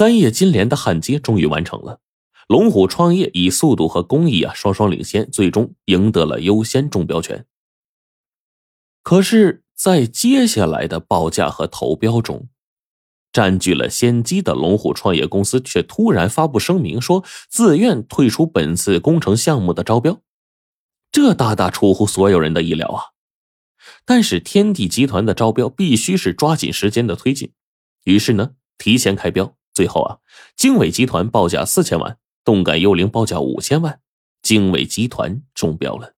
[0.00, 2.00] 三叶金莲的焊接终于完成了，
[2.48, 7.44] 龙虎创业以速度和工艺啊双双领先，最终赢得了优先中标权。
[9.02, 12.48] 可是，在接下来的报价和投标中，
[13.30, 20.22] 占据了先机的龙虎创业公司却突然发布声明，说自愿退出本次工程项目的招标，
[21.12, 23.02] 这大大出乎所有人的意料啊！
[24.06, 27.52] 但是天地集团的招标必须是抓紧时间的推进，
[28.04, 29.58] 于是呢，提前开标。
[29.72, 30.18] 最后啊，
[30.56, 34.00] 经纬集团报价四千万，动感幽灵报价五千万，
[34.42, 36.14] 经纬集团中标了。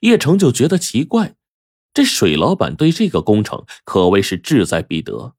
[0.00, 1.34] 叶城就觉得奇怪，
[1.94, 5.34] 这水老板对这个工程可谓是志在必得，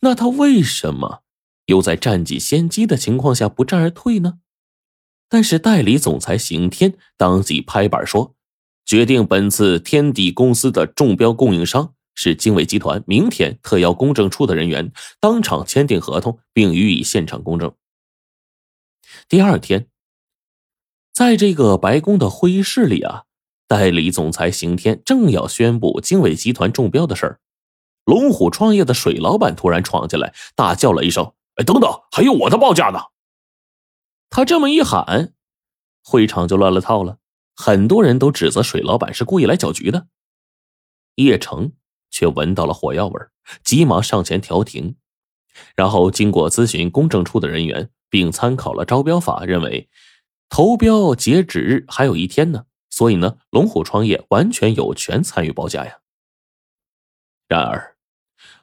[0.00, 1.22] 那他为什么
[1.66, 4.40] 又在占尽先机的情况下不战而退呢？
[5.28, 8.34] 但是代理总裁邢天当即拍板说，
[8.84, 11.94] 决定本次天地公司的中标供应商。
[12.14, 17.74] 是经纬集团，明天特邀公证处的人员当场签订合同，并予以现场公证。
[19.28, 19.88] 第二天，
[21.12, 23.24] 在这个白宫的会议室里啊，
[23.66, 27.40] 代理总裁邢天正要宣布经纬集团中标的事儿，
[28.04, 33.00] 龙虎创业的水老板突然闯进来，大叫了一声：“哎，等等，还有我的报价呢！”
[34.30, 35.32] 他这么一喊，
[36.02, 37.18] 会场就乱了套了，
[37.54, 40.08] 很多人都指责水老板是故意来搅局的。
[41.16, 41.72] 叶城。
[42.14, 43.20] 却闻到了火药味
[43.64, 44.94] 急忙上前调停，
[45.74, 49.88] 然后经过咨询公证处的人员，并参考了招标法，认为
[50.48, 55.98] 投标截止日还有一天呢，所以呢，龙虎创业完全有权参与报价呀。
[57.48, 57.96] 然而，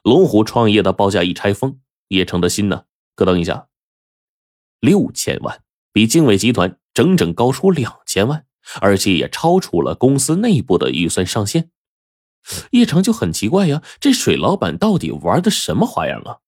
[0.02, 3.68] 龙虎创业的报价一拆封，叶城的心呢咯噔一下，
[4.80, 8.46] 六千万比经纬集团整整高出两千万，
[8.80, 11.70] 而且也超出了公司内部的预算上限。
[12.72, 16.38] 叶城就很奇怪呀，这水老板到底玩的什么花样啊？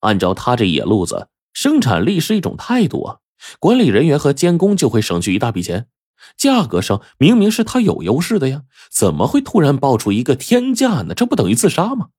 [0.00, 3.18] 按照他这野路子，生产力是一种态度啊，
[3.58, 5.88] 管理人员和监工就会省去一大笔钱。
[6.36, 11.14] 价格上明明是他有优势的呀，怎么会突然爆出一个天价呢？
[11.14, 12.10] 这不等于自杀吗？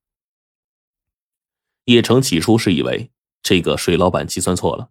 [1.85, 3.11] 叶城起初是以为
[3.41, 4.89] 这个水老板计算错了，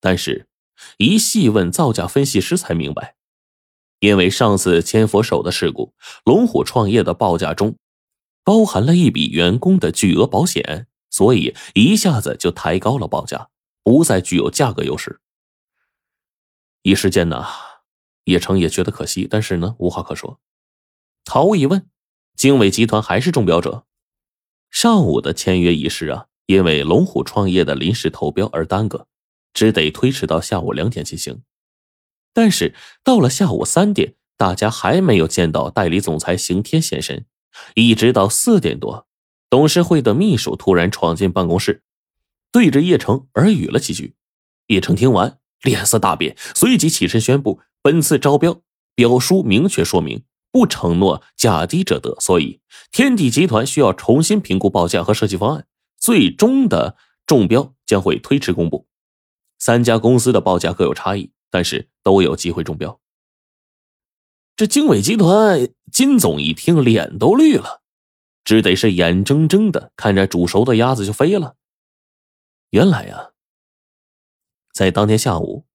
[0.00, 0.48] 但是，
[0.96, 3.16] 一细问造价分析师才明白。
[4.00, 5.94] 因为上次千佛手的事故，
[6.24, 7.76] 龙虎创业的报价中
[8.42, 13.48] 包含了一笔员工的巨额保险，所以一下子就抬高了报价，
[13.82, 15.20] 不再具有价格优势。
[16.82, 17.44] 一时间呢，
[18.24, 20.40] 叶城也觉得可惜，但是呢，无话可说。
[21.26, 21.88] 毫无疑问，
[22.34, 23.84] 经纬集团还是中标者。
[24.70, 29.06] 上午的签约仪式啊，因为龙虎创业的临时投标而耽搁，
[29.52, 31.42] 只得推迟到下午两点进行。
[32.32, 37.26] 但是到了下午三点，大家还没有见到代理总裁邢天现身，
[37.74, 39.06] 一直到四点多，
[39.48, 41.82] 董事会的秘书突然闯进办公室，
[42.52, 44.14] 对着叶城耳语了几句。
[44.68, 48.62] 叶城听完，脸色大变，随即起身宣布：本次招标
[48.94, 52.60] 标书明确说明，不承诺价低者得，所以
[52.92, 55.66] 天地集团需要重新评估报价和设计方案，
[55.98, 56.96] 最终的
[57.26, 58.86] 中标将会推迟公布。
[59.58, 61.32] 三家公司的报价各有差异。
[61.50, 63.00] 但是都有机会中标。
[64.56, 67.82] 这经纬集团金总一听，脸都绿了，
[68.44, 71.56] 只得是眼睁睁的看着煮熟的鸭子就飞了。
[72.70, 73.30] 原来呀，
[74.72, 75.66] 在当天下午，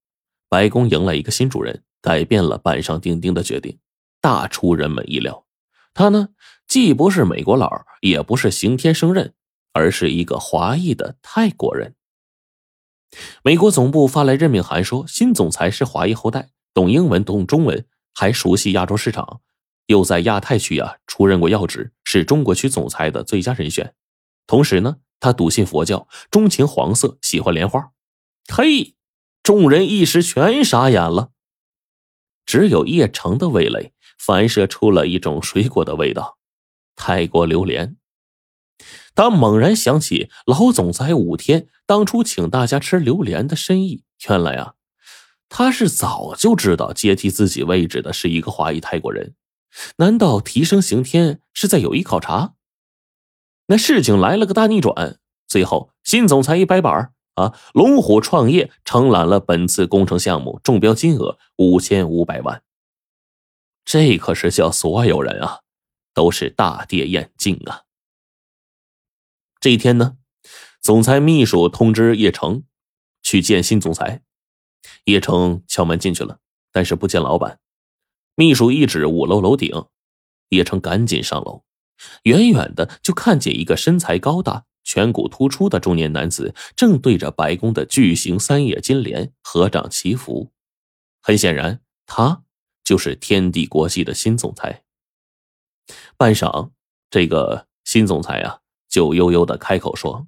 [0.47, 3.79] 白宫迎来一个新主人，改变了板上钉钉的决定，
[4.21, 5.45] 大出人们意料。
[5.93, 6.29] 他呢，
[6.67, 9.33] 既不是美国佬，也不是刑天升任，
[9.73, 11.94] 而是一个华裔的泰国人。
[13.43, 19.41] 美国总部发来任命函，说新总裁是华裔后代，懂英文，懂中文，还熟悉亚洲市场，
[19.87, 23.93] 又在亚太区啊出任过要职，是中国区总裁的最佳人选。
[24.47, 27.91] 同时呢，他笃信佛教，钟情黄色，喜欢莲花。
[28.47, 28.95] 嘿，
[29.41, 31.31] 众人一时全傻眼了，
[32.45, 36.37] 只有叶城的味蕾反射出了一种水果的味道——
[36.95, 37.97] 泰国榴莲。
[39.15, 44.73] 他猛然想起老总裁武天当初请大家吃榴莲的深意，原来啊，
[45.49, 49.33] 他是早就知道接替自己位置的是一个华裔泰国人。
[49.97, 52.53] 难道提升刑天是在有意考察？
[53.67, 62.61] 那事情来了个大逆转，最后新总裁一掰板啊，龙虎创业承揽了本次工程项目，中标金额五千五百万。
[63.83, 65.59] 这可是叫所有人啊，
[66.13, 67.84] 都是大跌眼镜啊！
[69.59, 70.17] 这一天呢，
[70.81, 72.63] 总裁秘书通知叶城
[73.23, 74.21] 去见新总裁。
[75.05, 76.39] 叶城敲门进去了，
[76.71, 77.59] 但是不见老板。
[78.35, 79.85] 秘书一指五楼楼顶，
[80.49, 81.63] 叶城赶紧上楼。
[82.23, 90.51] 远远的就看见一个身材高大、颧骨突出的中年男子正对着白宫的巨型三叶金莲合掌祈福。
[91.21, 92.43] 很显然，他
[92.83, 94.83] 就是天地国际的新总裁。
[96.17, 96.71] 半晌，
[97.09, 98.59] 这个新总裁啊，
[98.95, 100.25] 就悠悠的开口说：“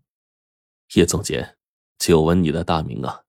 [0.95, 1.55] 叶总监，
[1.97, 3.21] 久闻你的大名啊，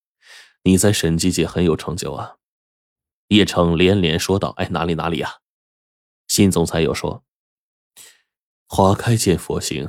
[0.64, 2.38] 你在审计界很有成就啊。”
[3.28, 5.38] 叶城连连说道：“哎，哪里哪里呀？”
[6.26, 7.22] 新总裁又说
[8.66, 9.88] ：“花开见佛心，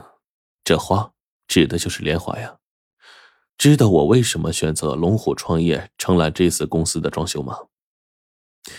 [0.64, 1.14] 这花
[1.48, 2.60] 指的就是莲花呀。
[3.58, 7.58] 知道我为什么选择龙虎创业承揽这次公司的装修吗？”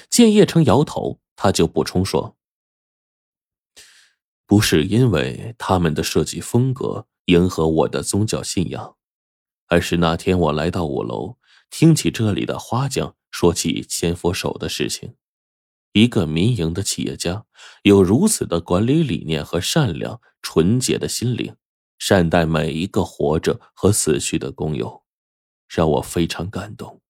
[0.09, 2.37] 见叶城摇头，他就补充说
[4.51, 8.97] ：“不是因为他们的设计风格迎合我的宗教信仰，
[9.69, 11.37] 而是那天我来到五楼，
[11.71, 15.15] 听起这里的花匠说起千佛手的事情。
[15.93, 17.45] 一个民营的企业家
[17.85, 21.55] 有如此的管理理念和善良纯洁的心灵，
[22.01, 25.05] 善待每一个活着和死去的工友，
[25.69, 27.01] 让我非常感动。”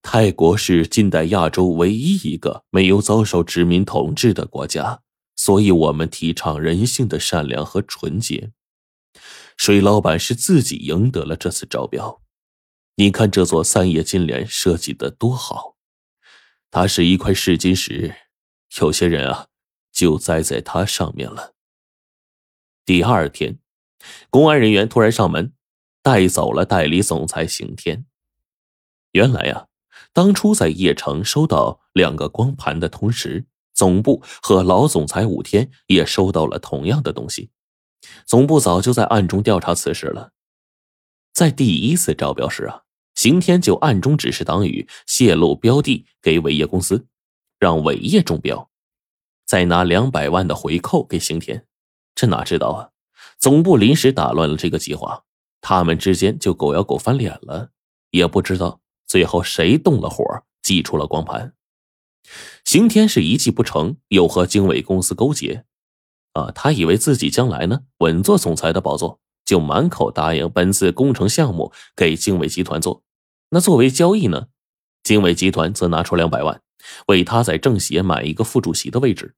[0.00, 5.02] 泰国是近代亚洲唯一一个没有遭受殖民统治的国家，
[5.42, 8.52] 所以我们提倡人性的善良和纯洁。
[9.56, 12.20] 水老板是自己赢得了这次招标，
[12.96, 15.76] 你看这座三叶金莲设计的多好，
[16.70, 18.14] 它是一块试金石，
[18.82, 19.46] 有些人啊
[19.90, 21.54] 就栽在它上面了。
[22.84, 23.60] 第二天，
[24.28, 25.54] 公安人员突然上门，
[26.02, 28.04] 带走了代理总裁刑天。
[29.12, 29.68] 原来呀。
[30.12, 33.46] 当初在叶城收到两个光盘的同时，
[33.80, 37.48] 总部和老总裁武天也收到了同样的东西。
[38.26, 40.32] 总部早就在暗中调查此事了。
[41.32, 42.82] 在第一次招标时啊，
[43.14, 47.06] 刑天就暗中指示党羽泄露标的给伟业公司，
[47.58, 48.68] 让伟业中标，
[49.46, 51.64] 再拿两百万的回扣给刑天。
[52.14, 52.90] 这哪知道啊？
[53.38, 55.24] 总部临时打乱了这个计划，
[55.62, 57.70] 他们之间就狗咬狗翻脸了，
[58.10, 58.82] 也不知道。
[59.06, 60.22] 最后谁动了火，
[60.60, 61.54] 寄出了光盘？
[62.64, 65.64] 刑天是一计不成，又和经纬公司勾结，
[66.32, 73.02] 啊，他以为自己将来呢稳坐总裁的宝座，就满口答应本次工程项目给经纬集团做。
[73.50, 74.46] 那作为交易呢，
[75.02, 76.62] 经纬集团则拿出两百万，
[77.08, 79.34] 为他在政协买一个副主席的位置。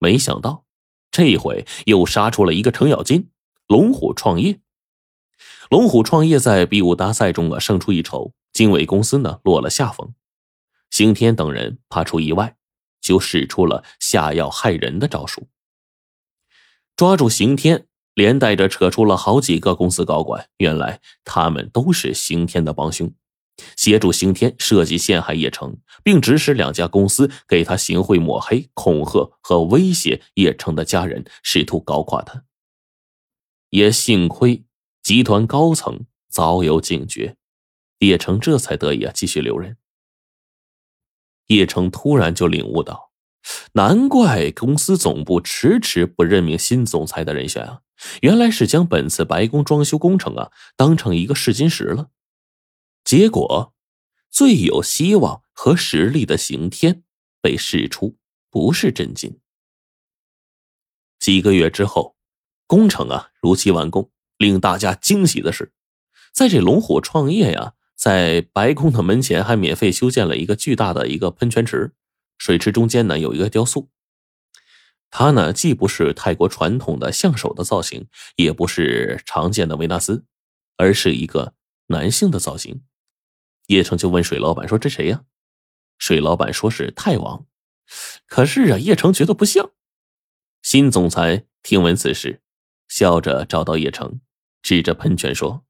[0.00, 0.64] 没想到
[1.10, 3.30] 这一回又杀出了一个程咬金，
[3.68, 4.60] 龙虎创业。
[5.70, 8.32] 龙虎创业在比武大赛中啊胜出一筹。
[8.50, 10.14] 经纬公司呢落了下风，
[10.98, 12.56] 刑天等人怕出意外，
[13.00, 15.46] 就使出了下药害人的招数，
[16.96, 20.48] 抓住刑天，连带着扯出了好几个公司高管。
[20.56, 23.14] 原来他们都是刑天的帮凶，
[23.76, 32.42] 协助刑天设计陷害叶城，并指使两家公司给他行贿抹黑、恐吓和威胁叶城的家人，试图搞垮他。
[33.70, 34.64] 也幸亏
[35.04, 37.36] 集团高层早有警觉。
[38.00, 39.76] 叶城这才得以啊继续留任。
[41.48, 43.10] 叶城突然就领悟到，
[43.72, 47.80] 难怪公司总部迟迟不任命新总裁的人选啊，
[48.22, 52.10] 原来是将本次白宫装修工程啊当成一个试金石了。
[53.04, 53.74] 结果，
[54.30, 57.02] 最有希望和实力的刑天
[57.42, 58.16] 被试出，
[58.50, 59.38] 不是震惊。
[61.18, 62.16] 几个月之后，
[62.66, 64.10] 工程啊如期完工。
[64.36, 65.72] 令大家惊喜的是，
[66.32, 67.74] 在这龙虎创业呀。
[67.98, 71.92] 在白宫的门前还免费修建了一个巨大的一个喷泉池，
[72.38, 73.90] 水池中间呢有一个雕塑。
[75.10, 80.24] 它呢既不是泰国传统的象手的造型，也不是常见的维纳斯，
[80.76, 81.54] 而是一个
[81.88, 82.82] 男性的造型。
[83.66, 85.24] 叶城就问水老板说：“这谁呀？”
[85.98, 87.46] 水老板说是泰王。
[88.26, 89.72] 可是啊，叶城觉得不像。
[90.62, 92.42] 新总裁听闻此事，
[92.86, 94.20] 笑着找到叶城，
[94.62, 95.64] 指着喷泉说。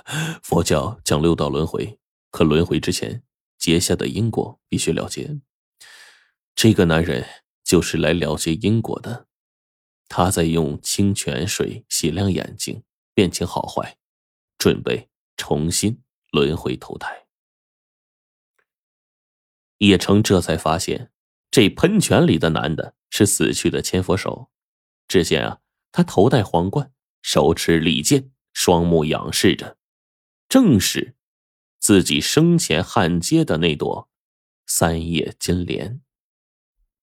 [0.42, 1.98] 佛教讲六道轮回，
[2.30, 3.22] 可轮回之前
[3.58, 5.40] 结下的因果必须了结。
[6.54, 7.26] 这个男人
[7.64, 9.26] 就是来了结因果的，
[10.08, 12.82] 他在用清泉水洗亮眼睛，
[13.14, 13.96] 辨清好坏，
[14.58, 17.26] 准备重新轮回投胎。
[19.78, 21.10] 叶城这才发现，
[21.50, 24.50] 这喷泉里的男的是死去的千佛手。
[25.08, 29.76] 只见啊，他头戴皇冠，手持利剑，双目仰视着。
[30.52, 31.14] 正是
[31.80, 34.10] 自己生前焊接的那朵
[34.66, 36.02] 三叶金莲。